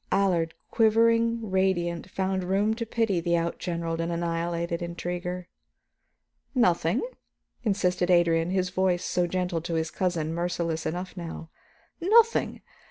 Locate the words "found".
2.09-2.43